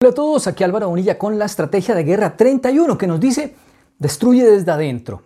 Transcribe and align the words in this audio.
Hola 0.00 0.10
a 0.10 0.14
todos, 0.14 0.46
aquí 0.46 0.64
Álvaro 0.64 0.88
Bonilla 0.88 1.18
con 1.18 1.38
la 1.38 1.44
estrategia 1.44 1.94
de 1.94 2.02
guerra 2.02 2.34
31 2.34 2.96
que 2.96 3.06
nos 3.06 3.20
dice 3.20 3.54
destruye 3.98 4.42
desde 4.42 4.70
adentro 4.70 5.22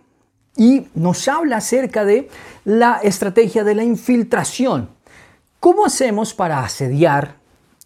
y 0.57 0.87
nos 0.93 1.27
habla 1.29 1.57
acerca 1.57 2.03
de 2.03 2.29
la 2.65 2.99
estrategia 3.01 3.63
de 3.63 3.75
la 3.75 3.85
infiltración. 3.85 4.89
¿Cómo 5.61 5.85
hacemos 5.85 6.33
para 6.33 6.59
asediar 6.59 7.35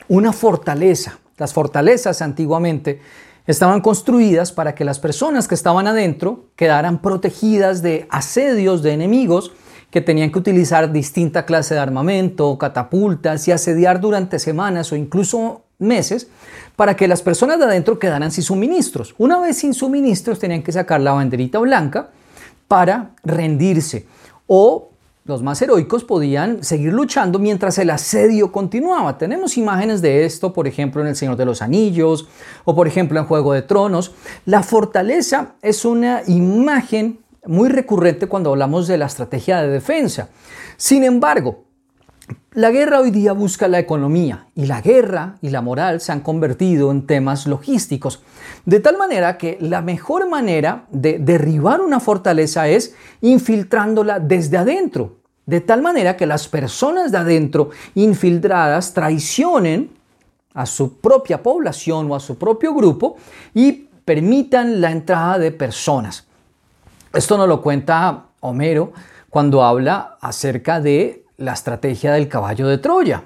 una 0.08 0.34
fortaleza? 0.34 1.20
Las 1.38 1.54
fortalezas 1.54 2.24
antiguamente 2.24 3.00
estaban 3.46 3.82
construidas 3.82 4.52
para 4.52 4.74
que 4.74 4.86
las 4.86 4.98
personas 4.98 5.48
que 5.48 5.56
estaban 5.56 5.86
adentro 5.86 6.46
quedaran 6.56 7.02
protegidas 7.02 7.84
de 7.84 8.08
asedios 8.10 8.82
de 8.82 8.94
enemigos 8.94 9.52
que 9.92 10.02
tenían 10.02 10.32
que 10.32 10.40
utilizar 10.40 10.92
distinta 10.92 11.46
clase 11.46 11.76
de 11.76 11.82
armamento, 11.82 12.58
catapultas 12.58 13.48
y 13.48 13.52
asediar 13.52 14.00
durante 14.00 14.40
semanas 14.40 14.92
o 14.92 14.96
incluso 14.96 15.61
meses 15.82 16.28
para 16.76 16.96
que 16.96 17.08
las 17.08 17.22
personas 17.22 17.60
de 17.60 17.66
adentro 17.66 18.00
quedaran 18.00 18.32
sin 18.32 18.44
suministros. 18.44 19.16
Una 19.18 19.40
vez 19.40 19.58
sin 19.58 19.74
suministros 19.74 20.40
tenían 20.40 20.64
que 20.64 20.72
sacar 20.72 21.02
la 21.02 21.14
banderita 21.14 21.60
blanca 21.60 22.10
para 22.68 23.12
rendirse 23.24 24.08
o 24.48 24.92
los 25.24 25.44
más 25.44 25.62
heroicos 25.62 26.04
podían 26.04 26.64
seguir 26.64 26.94
luchando 26.94 27.38
mientras 27.38 27.78
el 27.78 27.92
asedio 27.92 28.52
continuaba. 28.52 29.20
Tenemos 29.20 29.56
imágenes 29.56 30.02
de 30.02 30.26
esto, 30.26 30.52
por 30.52 30.68
ejemplo, 30.68 31.02
en 31.02 31.10
El 31.10 31.16
Señor 31.16 31.36
de 31.36 31.46
los 31.46 31.62
Anillos 31.62 32.28
o 32.66 32.76
por 32.76 32.88
ejemplo 32.88 33.20
en 33.20 33.26
Juego 33.26 33.54
de 33.54 33.62
Tronos. 33.62 34.14
La 34.46 34.64
fortaleza 34.64 35.54
es 35.62 35.86
una 35.86 36.24
imagen 36.26 37.20
muy 37.46 37.70
recurrente 37.70 38.28
cuando 38.28 38.50
hablamos 38.50 38.88
de 38.88 38.98
la 38.98 39.06
estrategia 39.06 39.62
de 39.62 39.70
defensa. 39.70 40.30
Sin 40.76 41.04
embargo, 41.04 41.66
la 42.54 42.70
guerra 42.70 43.00
hoy 43.00 43.12
día 43.12 43.32
busca 43.32 43.68
la 43.68 43.80
economía 43.80 44.48
y 44.56 44.66
la 44.66 44.82
guerra 44.82 45.38
y 45.42 45.50
la 45.50 45.62
moral 45.62 46.02
se 46.02 46.12
han 46.12 46.20
convertido 46.20 46.92
en 46.92 47.08
temas 47.08 47.48
logísticos. 47.48 48.22
De 48.66 48.80
tal 48.80 48.98
manera 48.98 49.38
que 49.38 49.58
la 49.62 49.82
mejor 49.82 50.30
manera 50.30 50.86
de 50.92 51.18
derribar 51.20 51.80
una 51.80 52.02
fortaleza 52.02 52.68
es 52.68 52.94
infiltrándola 53.22 54.20
desde 54.20 54.58
adentro. 54.58 55.18
De 55.46 55.62
tal 55.62 55.82
manera 55.82 56.18
que 56.18 56.26
las 56.26 56.48
personas 56.48 57.12
de 57.12 57.20
adentro 57.20 57.70
infiltradas 57.96 58.94
traicionen 58.94 59.92
a 60.54 60.66
su 60.66 61.00
propia 61.00 61.42
población 61.42 62.12
o 62.12 62.16
a 62.16 62.20
su 62.20 62.38
propio 62.38 62.74
grupo 62.74 63.16
y 63.54 63.88
permitan 64.04 64.82
la 64.82 64.92
entrada 64.92 65.40
de 65.40 65.52
personas. 65.52 66.28
Esto 67.14 67.38
nos 67.38 67.48
lo 67.48 67.62
cuenta 67.62 68.26
Homero 68.42 68.92
cuando 69.30 69.64
habla 69.64 70.18
acerca 70.20 70.82
de 70.82 71.21
la 71.42 71.54
estrategia 71.54 72.14
del 72.14 72.28
caballo 72.28 72.68
de 72.68 72.78
Troya. 72.78 73.24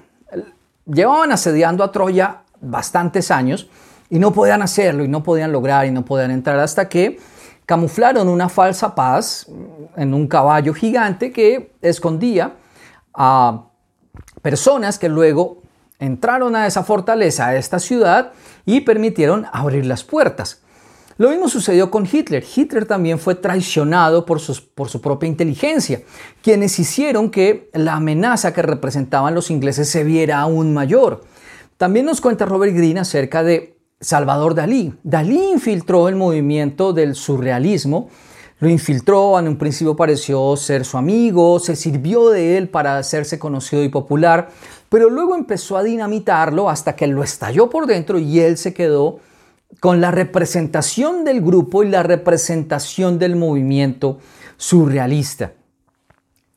Llevaban 0.86 1.32
asediando 1.32 1.84
a 1.84 1.92
Troya 1.92 2.42
bastantes 2.60 3.30
años 3.30 3.68
y 4.08 4.18
no 4.18 4.32
podían 4.32 4.62
hacerlo 4.62 5.04
y 5.04 5.08
no 5.08 5.22
podían 5.22 5.52
lograr 5.52 5.86
y 5.86 5.90
no 5.90 6.04
podían 6.04 6.30
entrar 6.30 6.58
hasta 6.58 6.88
que 6.88 7.18
camuflaron 7.66 8.28
una 8.28 8.48
falsa 8.48 8.94
paz 8.94 9.46
en 9.96 10.14
un 10.14 10.28
caballo 10.28 10.72
gigante 10.72 11.32
que 11.32 11.72
escondía 11.82 12.54
a 13.12 13.64
personas 14.40 14.98
que 14.98 15.08
luego 15.08 15.62
entraron 15.98 16.54
a 16.54 16.66
esa 16.66 16.84
fortaleza, 16.84 17.48
a 17.48 17.56
esta 17.56 17.78
ciudad 17.78 18.32
y 18.64 18.82
permitieron 18.82 19.46
abrir 19.52 19.86
las 19.86 20.04
puertas. 20.04 20.62
Lo 21.18 21.30
mismo 21.30 21.48
sucedió 21.48 21.90
con 21.90 22.06
Hitler. 22.10 22.44
Hitler 22.54 22.84
también 22.84 23.18
fue 23.18 23.34
traicionado 23.34 24.26
por, 24.26 24.40
por 24.74 24.88
su 24.88 25.00
propia 25.00 25.28
inteligencia, 25.28 26.02
quienes 26.42 26.78
hicieron 26.78 27.30
que 27.30 27.70
la 27.72 27.94
amenaza 27.94 28.52
que 28.52 28.62
representaban 28.62 29.34
los 29.34 29.50
ingleses 29.50 29.88
se 29.88 30.04
viera 30.04 30.40
aún 30.40 30.74
mayor. 30.74 31.24
También 31.78 32.06
nos 32.06 32.20
cuenta 32.20 32.44
Robert 32.44 32.74
Greene 32.74 33.00
acerca 33.00 33.42
de 33.42 33.78
Salvador 34.00 34.54
Dalí. 34.54 34.94
Dalí 35.02 35.52
infiltró 35.52 36.08
el 36.08 36.16
movimiento 36.16 36.92
del 36.92 37.14
surrealismo, 37.14 38.10
lo 38.58 38.68
infiltró, 38.70 39.38
en 39.38 39.48
un 39.48 39.58
principio 39.58 39.96
pareció 39.96 40.56
ser 40.56 40.86
su 40.86 40.96
amigo, 40.96 41.58
se 41.58 41.76
sirvió 41.76 42.30
de 42.30 42.56
él 42.56 42.70
para 42.70 42.96
hacerse 42.96 43.38
conocido 43.38 43.82
y 43.82 43.90
popular, 43.90 44.48
pero 44.88 45.10
luego 45.10 45.34
empezó 45.34 45.76
a 45.76 45.82
dinamitarlo 45.82 46.70
hasta 46.70 46.96
que 46.96 47.06
lo 47.06 47.22
estalló 47.22 47.68
por 47.68 47.86
dentro 47.86 48.18
y 48.18 48.40
él 48.40 48.56
se 48.56 48.72
quedó 48.72 49.20
con 49.80 50.00
la 50.00 50.10
representación 50.10 51.24
del 51.24 51.40
grupo 51.40 51.82
y 51.82 51.88
la 51.88 52.02
representación 52.02 53.18
del 53.18 53.36
movimiento 53.36 54.18
surrealista. 54.56 55.52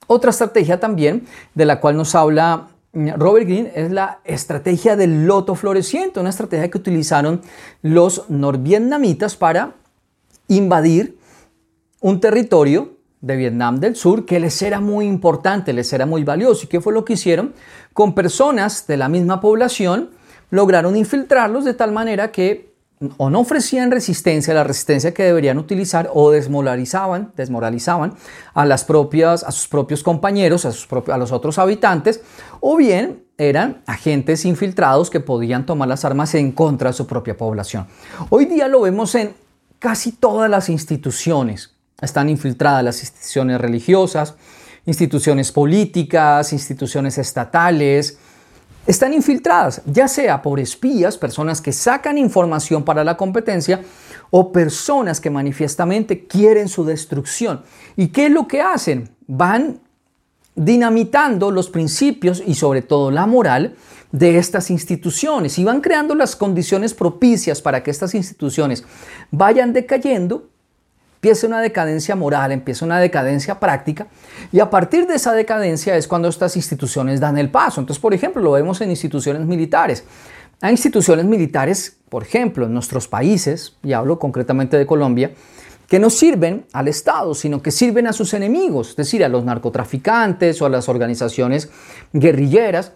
Otra 0.08 0.32
estrategia 0.32 0.80
también 0.80 1.26
de 1.54 1.66
la 1.66 1.80
cual 1.80 1.98
nos 1.98 2.16
habla 2.16 2.70
mm, 2.94 3.10
Robert 3.18 3.46
Greene 3.46 3.72
es 3.76 3.92
la 3.92 4.22
estrategia 4.24 4.96
del 4.96 5.28
loto 5.28 5.56
floreciente, 5.56 6.20
una 6.20 6.30
estrategia 6.30 6.70
que 6.70 6.78
utilizaron 6.78 7.42
los 7.82 8.30
norvietnamitas 8.30 9.36
para 9.36 9.76
invadir 10.48 11.20
un 12.02 12.20
territorio 12.20 12.98
de 13.22 13.36
Vietnam 13.36 13.80
del 13.80 13.96
Sur 13.96 14.26
que 14.26 14.40
les 14.40 14.62
era 14.62 14.80
muy 14.80 15.06
importante, 15.06 15.74
les 15.74 15.92
era 15.92 16.06
muy 16.06 16.24
valioso. 16.24 16.66
¿Y 16.66 16.68
qué 16.68 16.82
fue 16.82 16.94
lo 16.94 17.04
que 17.06 17.14
hicieron? 17.14 17.54
Con 17.94 18.16
personas 18.16 18.88
de 18.88 18.98
la 18.98 19.10
misma 19.10 19.42
población 19.42 20.12
lograron 20.50 20.96
infiltrarlos 20.96 21.66
de 21.66 21.74
tal 21.74 21.92
manera 21.92 22.32
que 22.32 22.69
o 23.18 23.30
no 23.30 23.40
ofrecían 23.40 23.92
resistencia, 23.92 24.54
la 24.54 24.64
resistencia 24.64 25.14
que 25.14 25.24
deberían 25.24 25.58
utilizar, 25.58 26.10
o 26.14 26.32
desmoralizaban, 26.32 27.32
desmoralizaban 27.36 28.16
a, 28.54 28.66
las 28.66 28.84
propias, 28.84 29.44
a 29.44 29.52
sus 29.52 29.68
propios 29.68 30.04
compañeros, 30.04 30.66
a, 30.66 30.72
sus 30.72 30.88
a 31.08 31.18
los 31.18 31.32
otros 31.32 31.58
habitantes, 31.60 32.22
o 32.60 32.76
bien 32.76 33.24
eran 33.38 33.82
agentes 33.86 34.44
infiltrados 34.44 35.10
que 35.10 35.22
podían 35.22 35.66
tomar 35.66 35.88
las 35.88 36.04
armas 36.04 36.36
en 36.36 36.52
contra 36.52 36.90
de 36.90 36.94
su 36.94 37.08
propia 37.08 37.38
población. 37.38 37.88
Hoy 38.30 38.46
día 38.46 38.68
lo 38.68 38.82
vemos 38.82 39.16
en 39.16 39.34
casi 39.80 40.12
todas 40.12 40.50
las 40.50 40.68
instituciones. 40.68 41.74
Están 42.02 42.28
infiltradas 42.28 42.84
las 42.84 43.00
instituciones 43.00 43.62
religiosas, 43.62 44.36
instituciones 44.86 45.54
políticas, 45.54 46.52
instituciones 46.52 47.18
estatales, 47.18 48.18
están 48.90 49.14
infiltradas, 49.14 49.84
ya 49.86 50.08
sea 50.08 50.42
por 50.42 50.60
espías, 50.60 51.16
personas 51.16 51.62
que 51.62 51.72
sacan 51.72 52.18
información 52.18 52.84
para 52.84 53.04
la 53.04 53.18
competencia, 53.18 53.82
o 54.32 54.52
personas 54.52 55.22
que 55.22 55.30
manifiestamente 55.30 56.26
quieren 56.26 56.68
su 56.68 56.84
destrucción. 56.84 57.62
¿Y 57.96 58.08
qué 58.08 58.26
es 58.26 58.32
lo 58.32 58.48
que 58.48 58.62
hacen? 58.62 59.12
Van 59.28 59.80
dinamitando 60.56 61.52
los 61.52 61.70
principios 61.70 62.42
y 62.44 62.56
sobre 62.56 62.82
todo 62.82 63.12
la 63.12 63.28
moral 63.28 63.76
de 64.12 64.40
estas 64.40 64.72
instituciones 64.72 65.60
y 65.60 65.64
van 65.64 65.82
creando 65.82 66.16
las 66.16 66.36
condiciones 66.36 66.96
propicias 66.96 67.62
para 67.62 67.84
que 67.84 67.92
estas 67.92 68.16
instituciones 68.16 68.84
vayan 69.30 69.72
decayendo 69.72 70.50
empieza 71.20 71.48
una 71.48 71.60
decadencia 71.60 72.16
moral, 72.16 72.54
empieza 72.54 72.86
una 72.86 72.98
decadencia 72.98 73.60
práctica 73.60 74.08
y 74.54 74.62
a 74.62 74.70
partir 74.70 75.06
de 75.06 75.16
esa 75.16 75.34
decadencia 75.34 75.98
es 75.98 76.08
cuando 76.08 76.30
estas 76.30 76.56
instituciones 76.56 77.20
dan 77.20 77.38
el 77.38 77.52
paso. 77.52 77.82
Entonces, 77.82 78.00
por 78.02 78.14
ejemplo, 78.14 78.42
lo 78.42 78.54
vemos 78.54 78.80
en 78.80 78.90
instituciones 78.90 79.46
militares. 79.46 80.06
Hay 80.62 80.72
instituciones 80.72 81.26
militares, 81.26 81.98
por 82.08 82.24
ejemplo, 82.24 82.68
en 82.68 82.74
nuestros 82.74 83.10
países, 83.10 83.76
y 83.84 83.92
hablo 83.92 84.18
concretamente 84.18 84.78
de 84.78 84.86
Colombia, 84.86 85.32
que 85.90 86.00
no 86.00 86.10
sirven 86.10 86.66
al 86.72 86.88
Estado, 86.88 87.34
sino 87.36 87.62
que 87.62 87.72
sirven 87.72 88.08
a 88.08 88.14
sus 88.14 88.34
enemigos, 88.34 88.92
es 88.92 88.96
decir, 88.96 89.26
a 89.26 89.28
los 89.28 89.44
narcotraficantes 89.44 90.62
o 90.62 90.68
a 90.68 90.70
las 90.70 90.88
organizaciones 90.88 91.70
guerrilleras 92.14 92.94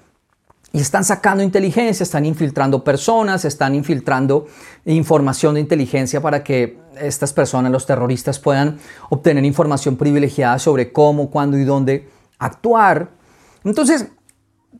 y 0.75 0.79
están 0.79 1.05
sacando 1.05 1.43
inteligencia, 1.43 2.03
están 2.03 2.25
infiltrando 2.25 2.83
personas, 2.83 3.45
están 3.45 3.75
infiltrando 3.75 4.47
información 4.85 5.53
de 5.53 5.59
inteligencia 5.59 6.19
para 6.19 6.43
que 6.43 6.79
estas 6.99 7.31
personas, 7.31 7.71
los 7.71 7.85
terroristas, 7.85 8.39
puedan 8.39 8.79
obtener 9.11 9.45
información 9.45 9.97
privilegiada 9.97 10.57
sobre 10.57 10.91
cómo, 10.91 11.29
cuándo 11.29 11.59
y 11.59 11.63
dónde 11.63 12.09
actuar. 12.39 13.11
Entonces, 13.63 14.07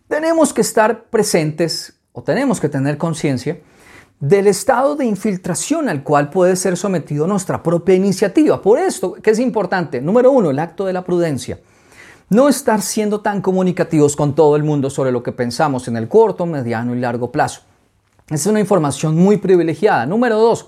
tenemos 0.08 0.52
que 0.52 0.62
estar 0.62 1.04
presentes 1.12 1.94
o 2.12 2.24
tenemos 2.24 2.60
que 2.60 2.70
tener 2.70 2.98
conciencia 2.98 3.60
del 4.20 4.48
estado 4.48 4.96
de 4.96 5.06
infiltración 5.06 5.90
al 5.90 6.02
cual 6.02 6.32
puede 6.32 6.56
ser 6.56 6.76
sometido 6.76 7.28
nuestra 7.28 7.62
propia 7.62 7.94
iniciativa. 7.94 8.60
Por 8.64 8.80
esto, 8.80 9.14
que 9.14 9.30
es 9.30 9.38
importante, 9.38 10.02
número 10.02 10.32
uno, 10.32 10.50
el 10.50 10.58
acto 10.58 10.86
de 10.86 10.94
la 10.94 11.04
prudencia. 11.04 11.60
No 12.34 12.50
estar 12.50 12.82
siendo 12.82 13.22
tan 13.22 13.42
comunicativos 13.42 14.16
con 14.16 14.34
todo 14.34 14.56
el 14.56 14.64
mundo 14.64 14.90
sobre 14.90 15.12
lo 15.12 15.22
que 15.22 15.32
pensamos 15.32 15.88
en 15.88 15.96
el 15.96 16.08
corto, 16.08 16.48
mediano 16.48 16.96
y 16.96 17.00
largo 17.00 17.32
plazo. 17.32 17.62
es 18.28 18.48
una 18.48 18.60
información 18.60 19.16
muy 19.16 19.38
privilegiada. 19.38 20.08
Número 20.08 20.40
dos, 20.40 20.68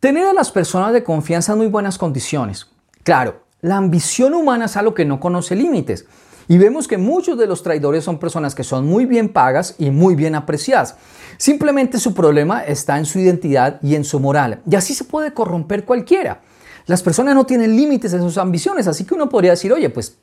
tener 0.00 0.26
a 0.26 0.32
las 0.32 0.50
personas 0.50 0.94
de 0.94 1.04
confianza 1.04 1.52
en 1.52 1.58
muy 1.58 1.66
buenas 1.66 1.98
condiciones. 1.98 2.66
Claro, 3.02 3.42
la 3.60 3.76
ambición 3.76 4.32
humana 4.32 4.64
es 4.64 4.78
algo 4.78 4.94
que 4.94 5.04
no 5.04 5.20
conoce 5.20 5.54
límites. 5.54 6.06
Y 6.48 6.56
vemos 6.56 6.88
que 6.88 6.96
muchos 6.96 7.36
de 7.36 7.46
los 7.46 7.62
traidores 7.62 8.04
son 8.04 8.18
personas 8.18 8.54
que 8.54 8.64
son 8.64 8.86
muy 8.86 9.04
bien 9.04 9.28
pagas 9.28 9.74
y 9.78 9.90
muy 9.90 10.14
bien 10.14 10.34
apreciadas. 10.34 10.96
Simplemente 11.36 11.98
su 11.98 12.14
problema 12.14 12.64
está 12.64 12.96
en 12.96 13.04
su 13.04 13.18
identidad 13.18 13.78
y 13.82 13.96
en 13.96 14.04
su 14.04 14.18
moral. 14.18 14.62
Y 14.66 14.76
así 14.76 14.94
se 14.94 15.04
puede 15.04 15.34
corromper 15.34 15.84
cualquiera. 15.84 16.40
Las 16.88 17.02
personas 17.02 17.34
no 17.34 17.44
tienen 17.44 17.76
límites 17.76 18.14
en 18.14 18.22
sus 18.22 18.38
ambiciones, 18.38 18.86
así 18.88 19.04
que 19.04 19.12
uno 19.12 19.28
podría 19.28 19.50
decir, 19.50 19.70
oye, 19.74 19.90
pues 19.90 20.16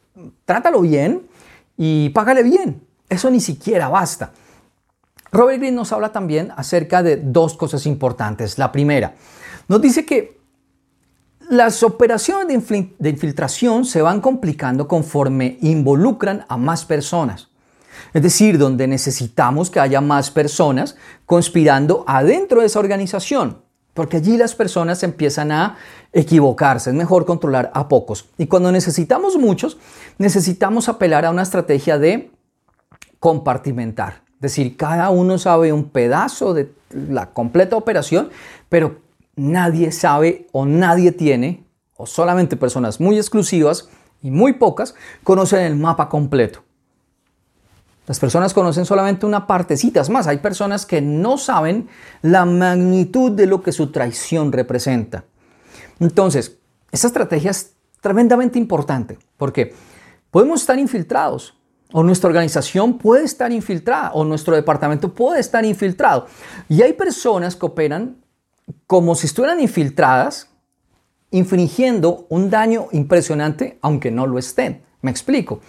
trátalo 0.46 0.82
bien 0.82 1.28
y 1.78 2.10
págale 2.10 2.42
bien. 2.42 2.82
Eso 3.08 3.30
ni 3.30 3.40
siquiera 3.40 3.88
basta. 3.88 4.32
Robert 5.32 5.60
Greene 5.60 5.76
nos 5.76 5.92
habla 5.92 6.12
también 6.12 6.52
acerca 6.58 7.04
de 7.04 7.18
dos 7.18 7.56
cosas 7.56 7.86
importantes. 7.86 8.58
La 8.58 8.72
primera, 8.72 9.14
nos 9.68 9.80
dice 9.80 10.08
que 10.08 10.40
las 11.52 11.84
operaciones 11.84 12.48
de 12.98 13.10
infiltración 13.12 13.86
se 13.86 14.02
van 14.02 14.20
complicando 14.20 14.88
conforme 14.88 15.60
involucran 15.62 16.48
a 16.50 16.58
más 16.58 16.84
personas. 16.84 17.50
Es 18.12 18.24
decir, 18.24 18.58
donde 18.58 18.88
necesitamos 18.88 19.70
que 19.70 19.80
haya 19.80 20.02
más 20.02 20.32
personas 20.32 20.96
conspirando 21.28 22.04
adentro 22.08 22.62
de 22.62 22.66
esa 22.66 22.80
organización, 22.80 23.65
porque 23.96 24.18
allí 24.18 24.38
las 24.38 24.54
personas 24.54 25.02
empiezan 25.04 25.52
a 25.52 25.78
equivocarse, 26.12 26.92
es 26.92 26.96
mejor 26.96 27.26
controlar 27.26 27.72
a 27.74 27.88
pocos. 27.88 28.28
Y 28.38 28.46
cuando 28.46 28.72
necesitamos 28.72 29.38
muchos, 29.38 29.78
necesitamos 30.18 30.90
apelar 30.90 31.26
a 31.26 31.32
una 31.32 31.42
estrategia 31.42 31.98
de 31.98 32.30
compartimentar. 33.20 34.22
Es 34.36 34.42
decir, 34.42 34.76
cada 34.76 35.10
uno 35.10 35.38
sabe 35.38 35.72
un 35.72 35.86
pedazo 35.86 36.54
de 36.54 36.72
la 36.92 37.32
completa 37.32 37.78
operación, 37.78 38.30
pero 38.68 38.98
nadie 39.38 39.94
sabe 39.94 40.48
o 40.52 40.66
nadie 40.66 41.14
tiene, 41.14 41.64
o 41.96 42.06
solamente 42.06 42.58
personas 42.58 43.00
muy 43.00 43.16
exclusivas 43.16 43.88
y 44.22 44.30
muy 44.30 44.54
pocas, 44.54 44.94
conocen 45.24 45.62
el 45.62 45.78
mapa 45.78 46.10
completo. 46.10 46.65
Las 48.08 48.20
personas 48.20 48.54
conocen 48.54 48.86
solamente 48.86 49.26
una 49.26 49.48
partecita. 49.48 50.02
Es 50.02 50.10
más, 50.10 50.28
hay 50.28 50.38
personas 50.38 50.86
que 50.86 51.02
no 51.02 51.38
saben 51.38 51.90
la 52.22 52.46
magnitud 52.46 53.32
de 53.32 53.48
lo 53.48 53.64
que 53.64 53.72
su 53.72 53.92
traición 53.92 54.52
representa. 54.52 55.26
Entonces, 56.00 56.58
esta 56.92 57.08
estrategia 57.08 57.52
es 57.52 57.74
tremendamente 58.02 58.60
importante 58.60 59.18
porque 59.38 59.74
podemos 60.30 60.62
estar 60.62 60.78
infiltrados 60.78 61.56
o 61.92 62.04
nuestra 62.04 62.28
organización 62.28 62.98
puede 62.98 63.24
estar 63.24 63.52
infiltrada 63.52 64.12
o 64.14 64.24
nuestro 64.24 64.56
departamento 64.56 65.14
puede 65.14 65.40
estar 65.40 65.66
infiltrado. 65.66 66.28
Y 66.70 66.82
hay 66.82 66.94
personas 66.94 67.56
que 67.56 67.66
operan 67.66 68.18
como 68.88 69.16
si 69.16 69.28
estuvieran 69.28 69.60
infiltradas, 69.60 70.50
infringiendo 71.32 72.28
un 72.30 72.50
daño 72.50 72.88
impresionante, 72.92 73.80
aunque 73.82 74.12
no 74.12 74.28
lo 74.28 74.38
estén. 74.38 74.84
Me 75.02 75.12
explico. 75.12 75.62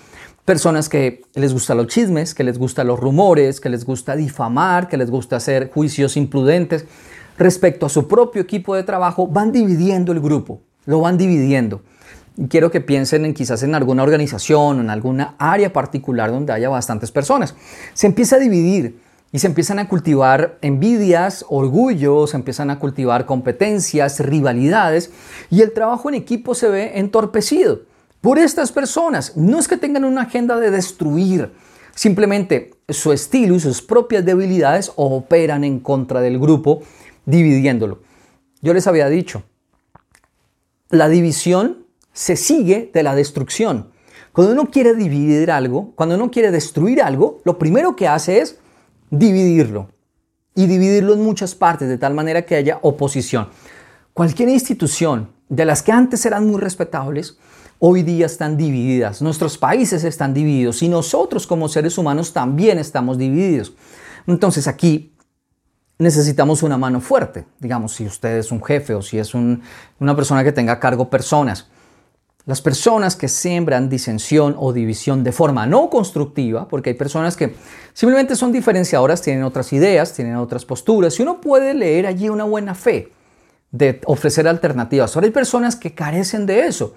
Personas 0.46 0.88
que 0.88 1.22
les 1.34 1.52
gustan 1.52 1.76
los 1.76 1.88
chismes, 1.88 2.32
que 2.32 2.44
les 2.44 2.56
gustan 2.56 2.87
los 2.87 3.00
rumores, 3.00 3.60
que 3.60 3.69
les 3.69 3.84
gusta 3.84 4.14
difamar, 4.14 4.87
que 4.87 4.96
les 4.96 5.10
gusta 5.10 5.34
hacer 5.34 5.72
juicios 5.72 6.16
imprudentes 6.16 6.84
respecto 7.37 7.84
a 7.84 7.88
su 7.88 8.06
propio 8.06 8.43
equipo 8.43 8.76
de 8.76 8.84
trabajo, 8.84 9.26
van 9.26 9.50
dividiendo 9.50 10.12
el 10.12 10.20
grupo, 10.20 10.60
lo 10.84 11.00
van 11.00 11.19
dividiendo. 11.19 11.82
Quiero 12.48 12.70
que 12.70 12.81
piensen 12.81 13.25
en 13.25 13.34
quizás 13.34 13.64
en 13.64 13.75
alguna 13.75 14.04
organización 14.04 14.78
en 14.78 14.88
alguna 14.88 15.34
área 15.38 15.72
particular 15.72 16.31
donde 16.31 16.52
haya 16.52 16.69
bastantes 16.69 17.10
personas. 17.10 17.56
Se 17.92 18.06
empieza 18.06 18.37
a 18.37 18.38
dividir 18.38 19.00
y 19.32 19.40
se 19.40 19.49
empiezan 19.49 19.81
a 19.81 19.88
cultivar 19.88 20.58
envidias, 20.62 21.44
orgullos, 21.49 22.31
se 22.31 22.37
empiezan 22.37 22.70
a 22.70 22.78
cultivar 22.78 23.26
competencias, 23.26 24.20
rivalidades 24.20 25.10
y 25.50 25.62
el 25.62 25.72
trabajo 25.72 26.08
en 26.08 26.14
equipo 26.14 26.54
se 26.54 26.69
ve 26.69 27.00
entorpecido 27.00 27.81
por 28.26 28.40
estas 28.40 28.73
personas. 28.73 29.37
No 29.37 29.61
es 29.61 29.69
que 29.69 29.76
tengan 29.76 30.05
una 30.05 30.23
agenda 30.23 30.58
de 30.58 30.73
destruir, 30.73 31.52
simplemente 31.94 32.73
su 32.88 33.12
estilo 33.12 33.55
y 33.55 33.61
sus 33.61 33.82
propias 33.82 34.25
debilidades 34.25 34.90
operan 34.96 35.62
en 35.62 35.78
contra 35.78 36.20
del 36.20 36.40
grupo, 36.40 36.82
dividiéndolo. 37.25 38.00
Yo 38.62 38.75
les 38.75 38.88
había 38.88 39.08
dicho, 39.08 39.44
la 40.90 41.08
división 41.08 41.87
se 42.12 42.34
sigue 42.34 42.90
de 42.93 43.05
la 43.05 43.14
destrucción. 43.14 43.93
Cuando 44.32 44.55
uno 44.55 44.73
quiere 44.73 44.94
dividir 44.96 45.52
algo, 45.52 45.93
cuando 45.94 46.17
uno 46.17 46.28
quiere 46.28 46.50
destruir 46.50 47.02
algo, 47.02 47.38
lo 47.44 47.61
primero 47.61 47.94
que 47.94 48.08
hace 48.08 48.40
es 48.40 48.58
dividirlo 49.08 49.88
y 50.56 50.67
dividirlo 50.67 51.14
en 51.14 51.23
muchas 51.23 51.55
partes 51.55 51.88
de 51.88 51.96
tal 51.96 52.14
manera 52.14 52.43
que 52.43 52.56
haya 52.56 52.81
oposición. 52.82 53.50
Cualquier 54.12 54.49
institución 54.49 55.31
de 55.49 55.64
las 55.64 55.84
que 55.84 55.93
antes 55.93 56.26
eran 56.26 56.44
muy 56.44 56.61
respetables, 56.61 57.38
hoy 57.78 58.02
día 58.02 58.26
están 58.26 58.56
divididas. 58.56 59.23
Nuestros 59.23 59.58
países 59.58 60.05
están 60.05 60.34
divididos 60.34 60.82
y 60.82 60.88
nosotros 60.88 61.46
como 61.46 61.69
seres 61.69 61.99
humanos 61.99 62.32
también 62.32 62.78
estamos 62.78 63.19
divididos. 63.19 63.73
Entonces 64.26 64.67
aquí 64.69 65.12
necesitamos 65.99 66.62
una 66.62 66.76
mano 66.78 67.00
fuerte. 67.00 67.46
Digamos, 67.58 67.93
si 67.93 68.06
usted 68.06 68.37
es 68.38 68.52
un 68.52 68.62
jefe 68.62 68.94
o 68.94 69.02
si 69.02 69.19
es 69.19 69.34
una 69.34 70.17
persona 70.17 70.44
que 70.44 70.52
tenga 70.52 70.75
a 70.75 70.81
cargo 70.81 71.11
personas 71.11 71.69
las 72.46 72.62
personas 72.62 73.17
que 73.17 73.26
siembran 73.26 73.88
disensión 73.88 74.55
o 74.56 74.73
división 74.73 75.25
de 75.25 75.32
forma 75.32 75.67
no 75.67 75.90
constructiva, 75.90 76.69
porque 76.69 76.90
hay 76.90 76.94
personas 76.94 77.37
que 77.37 77.55
simplemente 77.93 78.37
son 78.37 78.52
diferenciadoras, 78.52 79.20
tienen 79.20 79.43
otras 79.43 79.73
ideas, 79.73 80.12
tienen 80.12 80.37
otras 80.37 80.64
posturas, 80.64 81.19
y 81.19 81.23
uno 81.23 81.40
puede 81.40 81.75
leer 81.75 82.06
allí 82.06 82.28
una 82.28 82.44
buena 82.44 82.76
fe 82.76 83.12
de 83.73 84.00
ofrecer 84.06 84.46
alternativas. 84.46 85.14
Ahora 85.17 85.26
hay 85.26 85.32
personas 85.32 85.75
que 85.75 85.93
carecen 85.93 86.46
de 86.46 86.67
eso. 86.67 86.94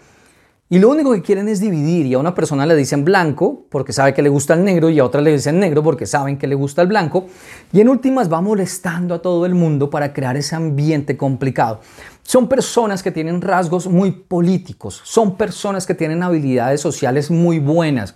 Y 0.72 0.78
lo 0.78 0.90
único 0.90 1.12
que 1.14 1.24
quieren 1.24 1.48
es 1.48 1.60
dividir 1.60 2.06
y 2.06 2.14
a 2.14 2.20
una 2.20 2.36
persona 2.36 2.64
le 2.68 2.76
dicen 2.76 3.04
blanco 3.04 3.66
porque 3.70 3.92
sabe 3.92 4.14
que 4.14 4.22
le 4.22 4.30
gusta 4.30 4.54
el 4.54 4.64
negro 4.64 4.92
y 4.92 5.00
a 5.00 5.06
otra 5.06 5.20
le 5.20 5.32
dicen 5.32 5.60
negro 5.60 5.82
porque 5.82 6.06
saben 6.06 6.38
que 6.38 6.46
le 6.46 6.54
gusta 6.54 6.84
el 6.84 6.88
blanco 6.88 7.26
y 7.74 7.82
en 7.82 7.90
últimas 7.90 8.32
va 8.32 8.40
molestando 8.40 9.16
a 9.16 9.22
todo 9.24 9.48
el 9.48 9.56
mundo 9.56 9.90
para 9.90 10.14
crear 10.14 10.38
ese 10.38 10.56
ambiente 10.56 11.18
complicado. 11.18 11.80
Son 12.22 12.48
personas 12.48 13.02
que 13.02 13.10
tienen 13.10 13.42
rasgos 13.42 13.88
muy 13.88 14.12
políticos, 14.12 15.02
son 15.06 15.38
personas 15.38 15.88
que 15.88 15.96
tienen 15.96 16.22
habilidades 16.22 16.82
sociales 16.82 17.32
muy 17.32 17.58
buenas. 17.58 18.14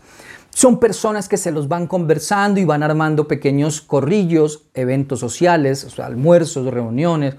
Son 0.52 0.80
personas 0.80 1.28
que 1.28 1.38
se 1.38 1.52
los 1.52 1.68
van 1.68 1.88
conversando 1.88 2.60
y 2.60 2.66
van 2.66 2.84
armando 2.84 3.28
pequeños 3.28 3.82
corrillos, 3.82 4.66
eventos 4.76 5.20
sociales, 5.20 5.98
almuerzos, 5.98 6.72
reuniones, 6.72 7.34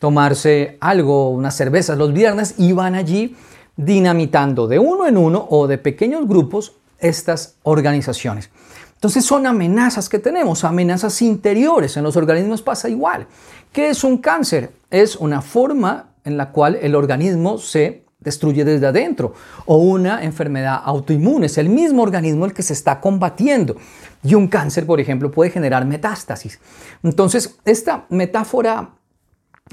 tomarse 0.00 0.76
algo, 0.80 1.30
unas 1.30 1.56
cervezas 1.56 1.96
los 1.96 2.12
viernes 2.12 2.56
y 2.58 2.72
van 2.72 2.96
allí 2.96 3.36
dinamitando 3.76 4.66
de 4.66 4.78
uno 4.78 5.06
en 5.06 5.16
uno 5.16 5.46
o 5.50 5.66
de 5.66 5.78
pequeños 5.78 6.26
grupos 6.26 6.76
estas 6.98 7.56
organizaciones. 7.62 8.50
Entonces 8.94 9.24
son 9.24 9.46
amenazas 9.46 10.08
que 10.08 10.18
tenemos, 10.18 10.64
amenazas 10.64 11.20
interiores. 11.20 11.96
En 11.96 12.02
los 12.02 12.16
organismos 12.16 12.62
pasa 12.62 12.88
igual. 12.88 13.26
¿Qué 13.72 13.90
es 13.90 14.02
un 14.04 14.18
cáncer? 14.18 14.72
Es 14.90 15.16
una 15.16 15.42
forma 15.42 16.14
en 16.24 16.36
la 16.36 16.50
cual 16.50 16.78
el 16.80 16.94
organismo 16.94 17.58
se 17.58 18.06
destruye 18.18 18.64
desde 18.64 18.86
adentro 18.86 19.34
o 19.66 19.76
una 19.76 20.24
enfermedad 20.24 20.80
autoinmune. 20.82 21.46
Es 21.46 21.58
el 21.58 21.68
mismo 21.68 22.02
organismo 22.02 22.46
el 22.46 22.54
que 22.54 22.62
se 22.62 22.72
está 22.72 23.00
combatiendo. 23.00 23.76
Y 24.24 24.34
un 24.34 24.48
cáncer, 24.48 24.86
por 24.86 24.98
ejemplo, 24.98 25.30
puede 25.30 25.50
generar 25.50 25.84
metástasis. 25.84 26.58
Entonces, 27.02 27.58
esta 27.64 28.06
metáfora 28.08 28.90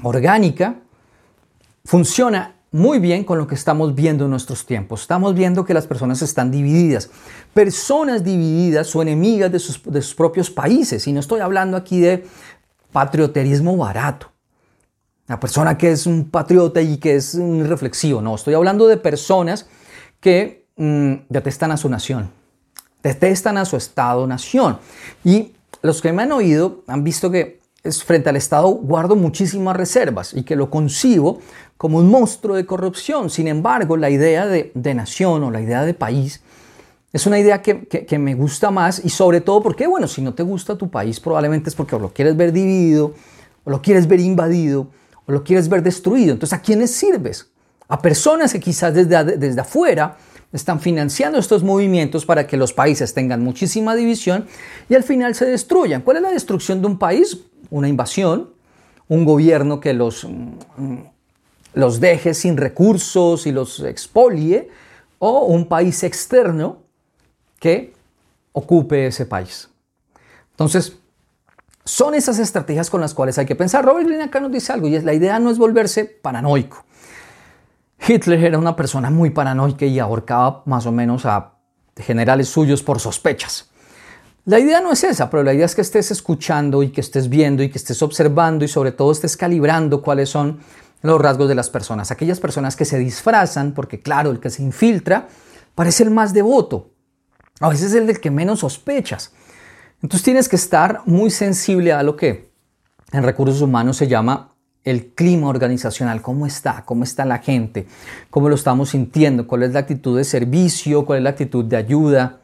orgánica 0.02 0.76
funciona 1.84 2.53
muy 2.74 2.98
bien 2.98 3.22
con 3.22 3.38
lo 3.38 3.46
que 3.46 3.54
estamos 3.54 3.94
viendo 3.94 4.24
en 4.24 4.30
nuestros 4.30 4.66
tiempos. 4.66 5.02
Estamos 5.02 5.36
viendo 5.36 5.64
que 5.64 5.72
las 5.72 5.86
personas 5.86 6.22
están 6.22 6.50
divididas. 6.50 7.08
Personas 7.52 8.24
divididas 8.24 8.96
o 8.96 9.00
enemigas 9.00 9.52
de 9.52 9.60
sus, 9.60 9.80
de 9.84 10.02
sus 10.02 10.16
propios 10.16 10.50
países. 10.50 11.06
Y 11.06 11.12
no 11.12 11.20
estoy 11.20 11.38
hablando 11.38 11.76
aquí 11.76 12.00
de 12.00 12.26
patrioterismo 12.90 13.76
barato. 13.76 14.32
La 15.28 15.38
persona 15.38 15.78
que 15.78 15.92
es 15.92 16.04
un 16.04 16.28
patriota 16.28 16.82
y 16.82 16.96
que 16.96 17.14
es 17.14 17.36
un 17.36 17.64
reflexivo. 17.64 18.20
No, 18.20 18.34
estoy 18.34 18.54
hablando 18.54 18.88
de 18.88 18.96
personas 18.96 19.68
que 20.18 20.66
mm, 20.76 21.14
detestan 21.28 21.70
a 21.70 21.76
su 21.76 21.88
nación. 21.88 22.28
Detestan 23.04 23.56
a 23.56 23.66
su 23.66 23.76
Estado-nación. 23.76 24.80
Y 25.22 25.52
los 25.80 26.02
que 26.02 26.12
me 26.12 26.24
han 26.24 26.32
oído 26.32 26.82
han 26.88 27.04
visto 27.04 27.30
que 27.30 27.60
frente 27.84 28.30
al 28.30 28.36
Estado 28.36 28.68
guardo 28.68 29.14
muchísimas 29.14 29.76
reservas 29.76 30.32
y 30.32 30.42
que 30.42 30.56
lo 30.56 30.70
concibo 30.70 31.40
como 31.76 31.98
un 31.98 32.08
monstruo 32.08 32.56
de 32.56 32.64
corrupción. 32.64 33.28
Sin 33.28 33.46
embargo, 33.46 33.96
la 33.96 34.08
idea 34.08 34.46
de, 34.46 34.72
nación 34.94 35.42
o 35.44 35.50
la 35.50 35.60
idea 35.60 35.84
de 35.84 35.92
país 35.92 36.40
es 37.12 37.26
una 37.26 37.38
idea 37.38 37.60
que, 37.60 38.18
me 38.18 38.34
gusta 38.34 38.70
más 38.70 39.04
y 39.04 39.10
sobre 39.10 39.40
todo 39.40 39.62
porque, 39.62 39.86
bueno, 39.86 40.08
si 40.08 40.22
no 40.22 40.34
te 40.34 40.42
gusta 40.42 40.76
tu 40.76 40.90
país 40.90 41.20
probablemente 41.20 41.68
es 41.68 41.74
porque 41.74 41.98
lo 41.98 42.12
quieres 42.12 42.36
ver 42.36 42.52
dividido, 42.52 43.14
o 43.64 43.70
lo 43.70 43.82
quieres 43.82 44.08
ver 44.08 44.20
invadido, 44.20 44.88
o 45.26 45.32
lo 45.32 45.44
quieres 45.44 45.68
ver 45.68 45.82
destruido. 45.82 46.32
Entonces, 46.32 46.58
¿a 46.58 46.62
quiénes 46.62 46.90
sirves? 46.90 47.50
A 47.86 48.00
personas 48.00 48.52
que 48.52 48.60
quizás 48.60 48.94
desde, 48.94 49.36
desde 49.36 49.60
afuera 49.60 50.16
están 50.52 50.80
financiando 50.80 51.38
estos 51.38 51.62
movimientos 51.62 52.24
para 52.24 52.46
que 52.46 52.56
los 52.56 52.72
países 52.72 53.12
tengan 53.12 53.42
muchísima 53.42 53.94
división 53.94 54.46
y 54.88 54.94
al 54.94 55.02
final 55.02 55.34
se 55.34 55.44
destruyan. 55.44 56.00
¿Cuál 56.02 56.18
es 56.18 56.22
la 56.22 56.30
destrucción 56.30 56.80
de 56.80 56.86
un 56.86 56.98
país? 56.98 57.38
Una 57.70 57.88
invasión, 57.88 58.50
un 59.08 59.24
gobierno 59.24 59.80
que 59.80 59.92
los, 59.92 60.24
mm, 60.24 60.98
los 61.74 62.00
deje 62.00 62.34
sin 62.34 62.56
recursos 62.56 63.46
y 63.46 63.52
los 63.52 63.80
expolie, 63.80 64.68
o 65.18 65.44
un 65.46 65.66
país 65.66 66.02
externo 66.02 66.78
que 67.58 67.94
ocupe 68.52 69.06
ese 69.06 69.26
país. 69.26 69.68
Entonces, 70.50 70.96
son 71.84 72.14
esas 72.14 72.38
estrategias 72.38 72.90
con 72.90 73.00
las 73.00 73.14
cuales 73.14 73.38
hay 73.38 73.46
que 73.46 73.56
pensar. 73.56 73.84
Robert 73.84 74.06
Greene 74.06 74.24
acá 74.24 74.40
nos 74.40 74.52
dice 74.52 74.72
algo 74.72 74.88
y 74.88 74.94
es 74.94 75.04
la 75.04 75.12
idea 75.12 75.38
no 75.38 75.50
es 75.50 75.58
volverse 75.58 76.04
paranoico. 76.04 76.84
Hitler 78.06 78.42
era 78.44 78.58
una 78.58 78.76
persona 78.76 79.10
muy 79.10 79.30
paranoica 79.30 79.86
y 79.86 79.98
ahorcaba 79.98 80.62
más 80.66 80.86
o 80.86 80.92
menos 80.92 81.26
a 81.26 81.54
generales 81.96 82.48
suyos 82.48 82.82
por 82.82 83.00
sospechas. 83.00 83.70
La 84.46 84.58
idea 84.58 84.82
no 84.82 84.92
es 84.92 85.02
esa, 85.04 85.30
pero 85.30 85.42
la 85.42 85.54
idea 85.54 85.64
es 85.64 85.74
que 85.74 85.80
estés 85.80 86.10
escuchando 86.10 86.82
y 86.82 86.90
que 86.90 87.00
estés 87.00 87.30
viendo 87.30 87.62
y 87.62 87.70
que 87.70 87.78
estés 87.78 88.02
observando 88.02 88.64
y 88.64 88.68
sobre 88.68 88.92
todo 88.92 89.10
estés 89.10 89.38
calibrando 89.38 90.02
cuáles 90.02 90.28
son 90.28 90.60
los 91.00 91.18
rasgos 91.18 91.48
de 91.48 91.54
las 91.54 91.70
personas. 91.70 92.10
Aquellas 92.10 92.40
personas 92.40 92.76
que 92.76 92.84
se 92.84 92.98
disfrazan, 92.98 93.72
porque 93.72 94.00
claro, 94.00 94.30
el 94.30 94.40
que 94.40 94.50
se 94.50 94.62
infiltra 94.62 95.28
parece 95.74 96.02
el 96.02 96.10
más 96.10 96.34
devoto, 96.34 96.90
a 97.60 97.70
veces 97.70 97.86
es 97.86 97.94
el 97.94 98.06
del 98.06 98.20
que 98.20 98.30
menos 98.30 98.60
sospechas. 98.60 99.32
Entonces 100.02 100.22
tienes 100.22 100.50
que 100.50 100.56
estar 100.56 101.00
muy 101.06 101.30
sensible 101.30 101.94
a 101.94 102.02
lo 102.02 102.14
que 102.14 102.50
en 103.12 103.22
recursos 103.22 103.62
humanos 103.62 103.96
se 103.96 104.08
llama 104.08 104.54
el 104.82 105.14
clima 105.14 105.48
organizacional, 105.48 106.20
cómo 106.20 106.46
está, 106.46 106.84
cómo 106.84 107.04
está 107.04 107.24
la 107.24 107.38
gente, 107.38 107.86
cómo 108.28 108.50
lo 108.50 108.56
estamos 108.56 108.90
sintiendo, 108.90 109.46
cuál 109.46 109.62
es 109.62 109.72
la 109.72 109.80
actitud 109.80 110.18
de 110.18 110.24
servicio, 110.24 111.06
cuál 111.06 111.18
es 111.20 111.24
la 111.24 111.30
actitud 111.30 111.64
de 111.64 111.78
ayuda, 111.78 112.40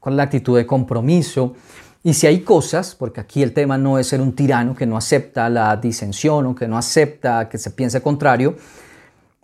cuál 0.00 0.14
es 0.14 0.16
la 0.16 0.22
actitud 0.24 0.56
de 0.56 0.66
compromiso. 0.66 1.54
Y 2.02 2.14
si 2.14 2.26
hay 2.26 2.40
cosas, 2.40 2.94
porque 2.94 3.20
aquí 3.20 3.42
el 3.42 3.52
tema 3.52 3.76
no 3.76 3.98
es 3.98 4.08
ser 4.08 4.20
un 4.22 4.32
tirano 4.34 4.74
que 4.74 4.86
no 4.86 4.96
acepta 4.96 5.50
la 5.50 5.76
disensión 5.76 6.46
o 6.46 6.54
que 6.54 6.66
no 6.66 6.78
acepta 6.78 7.48
que 7.48 7.58
se 7.58 7.70
piense 7.70 8.00
contrario, 8.00 8.56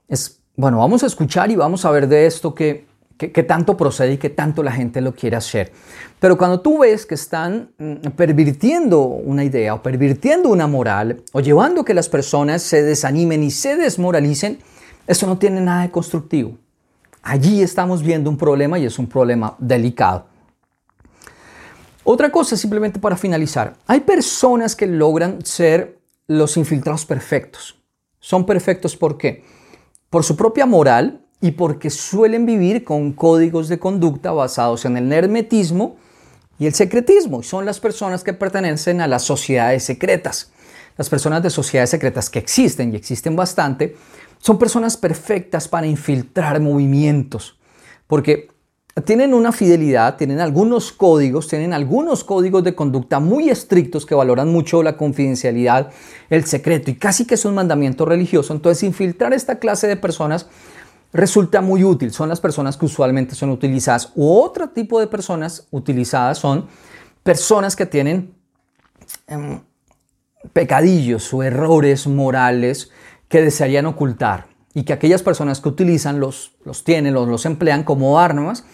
es, 0.08 0.40
bueno, 0.56 0.78
vamos 0.78 1.02
a 1.02 1.06
escuchar 1.06 1.50
y 1.50 1.56
vamos 1.56 1.84
a 1.84 1.90
ver 1.90 2.08
de 2.08 2.26
esto 2.26 2.54
que, 2.54 2.86
que, 3.18 3.42
tanto 3.42 3.76
procede 3.76 4.14
y 4.14 4.16
que 4.16 4.30
tanto 4.30 4.62
la 4.62 4.72
gente 4.72 5.02
lo 5.02 5.14
quiere 5.14 5.36
hacer. 5.36 5.70
Pero 6.18 6.38
cuando 6.38 6.60
tú 6.60 6.78
ves 6.78 7.04
que 7.04 7.14
están 7.14 7.70
mm, 7.76 8.10
pervirtiendo 8.16 9.02
una 9.02 9.44
idea 9.44 9.74
o 9.74 9.82
pervirtiendo 9.82 10.48
una 10.48 10.66
moral 10.66 11.22
o 11.32 11.40
llevando 11.40 11.84
que 11.84 11.92
las 11.92 12.08
personas 12.08 12.62
se 12.62 12.82
desanimen 12.82 13.42
y 13.42 13.50
se 13.50 13.76
desmoralicen, 13.76 14.58
eso 15.06 15.26
no 15.26 15.36
tiene 15.36 15.60
nada 15.60 15.82
de 15.82 15.90
constructivo. 15.90 16.56
Allí 17.22 17.60
estamos 17.60 18.02
viendo 18.02 18.30
un 18.30 18.38
problema 18.38 18.78
y 18.78 18.86
es 18.86 18.98
un 18.98 19.08
problema 19.08 19.56
delicado. 19.58 20.35
Otra 22.08 22.30
cosa, 22.30 22.56
simplemente 22.56 23.00
para 23.00 23.16
finalizar, 23.16 23.74
hay 23.84 23.98
personas 23.98 24.76
que 24.76 24.86
logran 24.86 25.44
ser 25.44 25.98
los 26.28 26.56
infiltrados 26.56 27.04
perfectos. 27.04 27.80
Son 28.20 28.46
perfectos 28.46 28.96
¿por 28.96 29.18
qué? 29.18 29.42
Por 30.08 30.22
su 30.22 30.36
propia 30.36 30.66
moral 30.66 31.26
y 31.40 31.50
porque 31.50 31.90
suelen 31.90 32.46
vivir 32.46 32.84
con 32.84 33.12
códigos 33.12 33.68
de 33.68 33.80
conducta 33.80 34.30
basados 34.30 34.84
en 34.84 34.96
el 34.96 35.12
hermetismo 35.12 35.96
y 36.60 36.66
el 36.66 36.74
secretismo. 36.74 37.42
Son 37.42 37.66
las 37.66 37.80
personas 37.80 38.22
que 38.22 38.32
pertenecen 38.32 39.00
a 39.00 39.08
las 39.08 39.22
sociedades 39.22 39.82
secretas. 39.82 40.52
Las 40.96 41.08
personas 41.08 41.42
de 41.42 41.50
sociedades 41.50 41.90
secretas 41.90 42.30
que 42.30 42.38
existen 42.38 42.92
y 42.92 42.96
existen 42.96 43.34
bastante, 43.34 43.96
son 44.38 44.60
personas 44.60 44.96
perfectas 44.96 45.66
para 45.66 45.88
infiltrar 45.88 46.60
movimientos. 46.60 47.58
Porque 48.06 48.46
tienen 49.04 49.34
una 49.34 49.52
fidelidad, 49.52 50.16
tienen 50.16 50.40
algunos 50.40 50.90
códigos, 50.90 51.48
tienen 51.48 51.74
algunos 51.74 52.24
códigos 52.24 52.64
de 52.64 52.74
conducta 52.74 53.20
muy 53.20 53.50
estrictos 53.50 54.06
que 54.06 54.14
valoran 54.14 54.48
mucho 54.48 54.82
la 54.82 54.96
confidencialidad, 54.96 55.90
el 56.30 56.46
secreto 56.46 56.90
y 56.90 56.94
casi 56.94 57.26
que 57.26 57.34
es 57.34 57.44
un 57.44 57.54
mandamiento 57.54 58.06
religioso. 58.06 58.54
Entonces, 58.54 58.84
infiltrar 58.84 59.34
esta 59.34 59.58
clase 59.58 59.86
de 59.86 59.96
personas 59.96 60.46
resulta 61.12 61.60
muy 61.60 61.84
útil. 61.84 62.10
Son 62.10 62.30
las 62.30 62.40
personas 62.40 62.78
que 62.78 62.86
usualmente 62.86 63.34
son 63.34 63.50
utilizadas. 63.50 64.12
U 64.14 64.40
otro 64.40 64.70
tipo 64.70 64.98
de 64.98 65.08
personas 65.08 65.66
utilizadas 65.70 66.38
son 66.38 66.66
personas 67.22 67.76
que 67.76 67.84
tienen 67.84 68.34
em, 69.26 69.60
pecadillos 70.54 71.34
o 71.34 71.42
errores 71.42 72.06
morales 72.06 72.90
que 73.28 73.42
desearían 73.42 73.84
ocultar 73.84 74.55
y 74.76 74.82
que 74.82 74.92
aquellas 74.92 75.22
personas 75.22 75.62
que 75.62 75.70
utilizan 75.70 76.20
los, 76.20 76.52
los 76.66 76.84
tienen, 76.84 77.14
los, 77.14 77.26
los 77.26 77.46
emplean 77.46 77.82
como 77.82 78.20
armas 78.20 78.64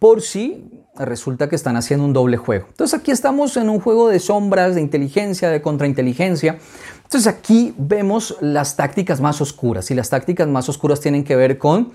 por 0.00 0.20
si 0.20 0.68
resulta 0.96 1.48
que 1.48 1.54
están 1.54 1.76
haciendo 1.76 2.04
un 2.04 2.12
doble 2.12 2.36
juego. 2.36 2.66
Entonces 2.70 2.98
aquí 2.98 3.12
estamos 3.12 3.56
en 3.56 3.68
un 3.68 3.78
juego 3.78 4.08
de 4.08 4.18
sombras, 4.18 4.74
de 4.74 4.80
inteligencia, 4.80 5.50
de 5.50 5.62
contrainteligencia. 5.62 6.58
Entonces 7.04 7.28
aquí 7.28 7.76
vemos 7.78 8.36
las 8.40 8.74
tácticas 8.74 9.20
más 9.20 9.40
oscuras 9.40 9.88
y 9.92 9.94
las 9.94 10.10
tácticas 10.10 10.48
más 10.48 10.68
oscuras 10.68 10.98
tienen 10.98 11.22
que 11.22 11.36
ver 11.36 11.58
con, 11.58 11.92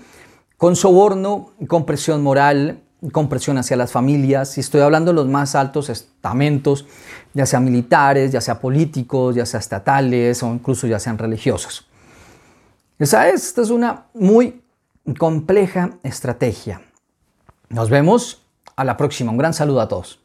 con 0.56 0.74
soborno, 0.74 1.52
con 1.68 1.84
presión 1.84 2.22
moral, 2.22 2.80
con 3.12 3.28
presión 3.28 3.58
hacia 3.58 3.76
las 3.76 3.92
familias. 3.92 4.56
Y 4.56 4.62
estoy 4.62 4.80
hablando 4.80 5.10
de 5.10 5.16
los 5.16 5.28
más 5.28 5.54
altos 5.54 5.90
estamentos, 5.90 6.86
ya 7.34 7.44
sea 7.44 7.60
militares, 7.60 8.32
ya 8.32 8.40
sea 8.40 8.60
políticos, 8.62 9.36
ya 9.36 9.44
sea 9.44 9.60
estatales 9.60 10.42
o 10.42 10.54
incluso 10.54 10.86
ya 10.86 10.98
sean 10.98 11.18
religiosos. 11.18 11.87
Esa 12.98 13.28
es, 13.28 13.46
esta 13.46 13.62
es 13.62 13.70
una 13.70 14.06
muy 14.12 14.62
compleja 15.18 15.98
estrategia. 16.02 16.82
Nos 17.68 17.90
vemos 17.90 18.44
a 18.74 18.84
la 18.84 18.96
próxima. 18.96 19.30
Un 19.30 19.38
gran 19.38 19.54
saludo 19.54 19.80
a 19.80 19.88
todos. 19.88 20.20